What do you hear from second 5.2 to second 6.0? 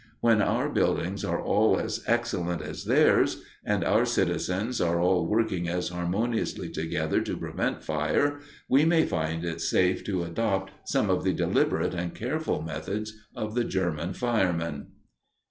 working as